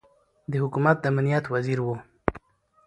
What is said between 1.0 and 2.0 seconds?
د امنیت وزیر ؤ